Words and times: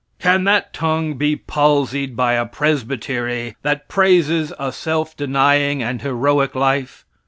Can 0.17 0.45
that 0.45 0.73
tongue 0.73 1.13
be 1.13 1.35
palsied 1.35 2.15
by 2.15 2.33
a 2.33 2.47
presbytery 2.47 3.55
that 3.61 3.87
praises 3.87 4.51
a 4.57 4.71
self 4.71 5.15
denying 5.15 5.83
and 5.83 6.01
heroic 6.01 6.55
life? 6.55 7.05